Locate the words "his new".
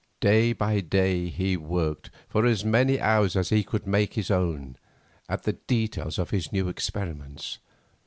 6.31-6.69